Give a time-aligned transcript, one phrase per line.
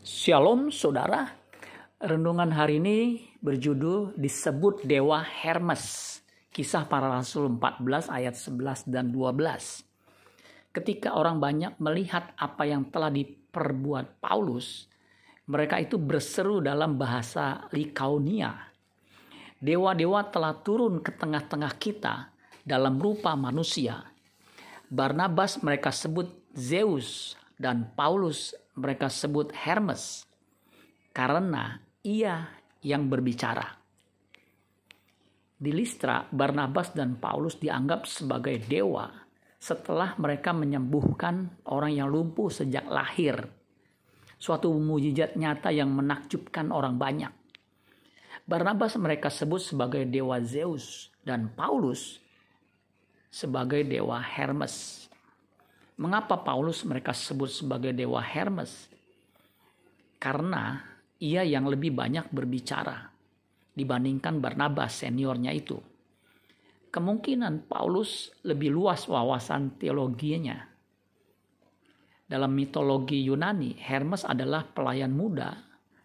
[0.00, 1.28] Shalom saudara.
[2.00, 6.16] Renungan hari ini berjudul disebut Dewa Hermes.
[6.48, 10.72] Kisah para Rasul 14 ayat 11 dan 12.
[10.72, 14.88] Ketika orang banyak melihat apa yang telah diperbuat Paulus,
[15.44, 18.56] mereka itu berseru dalam bahasa Likaunia.
[19.60, 22.32] Dewa-dewa telah turun ke tengah-tengah kita
[22.64, 24.08] dalam rupa manusia.
[24.88, 30.24] Barnabas mereka sebut Zeus dan Paulus mereka sebut Hermes
[31.12, 32.48] karena ia
[32.80, 33.76] yang berbicara.
[35.60, 39.12] Di Listra, Barnabas dan Paulus dianggap sebagai dewa
[39.60, 43.44] setelah mereka menyembuhkan orang yang lumpuh sejak lahir.
[44.40, 47.28] Suatu mujizat nyata yang menakjubkan orang banyak.
[48.48, 52.16] Barnabas mereka sebut sebagai dewa Zeus dan Paulus
[53.28, 55.06] sebagai dewa Hermes.
[56.00, 58.88] Mengapa Paulus mereka sebut sebagai dewa Hermes?
[60.16, 60.80] Karena
[61.20, 63.12] ia yang lebih banyak berbicara
[63.76, 65.76] dibandingkan Barnabas seniornya itu.
[66.88, 70.58] Kemungkinan Paulus lebih luas wawasan teologinya.
[72.24, 75.52] Dalam mitologi Yunani, Hermes adalah pelayan muda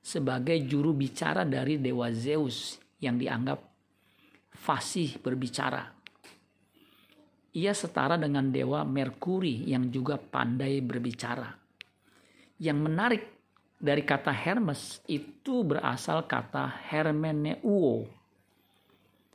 [0.00, 3.60] sebagai juru bicara dari dewa Zeus yang dianggap
[4.56, 6.01] fasih berbicara.
[7.52, 11.52] Ia setara dengan dewa Merkuri yang juga pandai berbicara.
[12.56, 13.22] Yang menarik
[13.76, 18.08] dari kata Hermes itu berasal kata hermeneuo.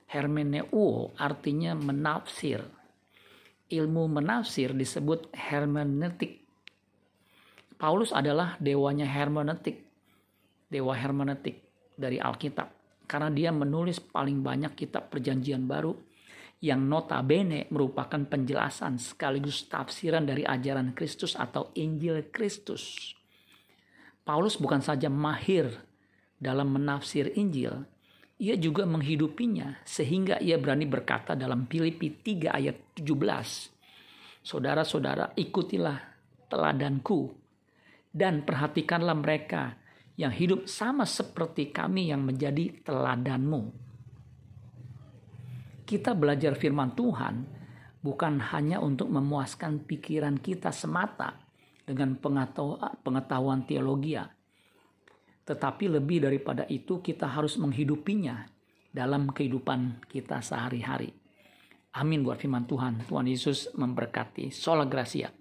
[0.10, 2.66] Hermeneuo artinya menafsir.
[3.70, 6.42] Ilmu menafsir disebut hermeneutik.
[7.78, 9.86] Paulus adalah dewanya hermeneutik.
[10.74, 11.62] Dewa hermeneutik
[11.94, 12.74] dari Alkitab.
[13.06, 16.07] Karena dia menulis paling banyak kitab perjanjian baru
[16.58, 23.14] yang notabene merupakan penjelasan sekaligus tafsiran dari ajaran Kristus atau Injil Kristus.
[24.26, 25.70] Paulus bukan saja mahir
[26.42, 27.86] dalam menafsir Injil,
[28.42, 34.46] ia juga menghidupinya sehingga ia berani berkata dalam Filipi 3 ayat 17.
[34.46, 35.98] Saudara-saudara, ikutilah
[36.50, 37.34] teladanku
[38.10, 39.78] dan perhatikanlah mereka
[40.18, 43.87] yang hidup sama seperti kami yang menjadi teladanmu
[45.88, 47.48] kita belajar firman Tuhan
[48.04, 51.40] bukan hanya untuk memuaskan pikiran kita semata
[51.88, 54.20] dengan pengetahuan teologi,
[55.48, 58.44] tetapi lebih daripada itu kita harus menghidupinya
[58.92, 61.16] dalam kehidupan kita sehari-hari.
[61.96, 63.08] Amin buat firman Tuhan.
[63.08, 64.52] Tuhan Yesus memberkati.
[64.52, 65.32] Sola Gracia.